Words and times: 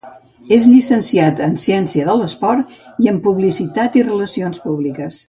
És 0.55 0.63
llicenciat 0.69 1.43
en 1.47 1.53
Ciència 1.65 2.07
de 2.09 2.17
l'Esport 2.21 2.75
i 3.07 3.13
en 3.13 3.21
Publicitat 3.29 4.03
i 4.03 4.07
Relacions 4.09 4.65
públiques. 4.69 5.19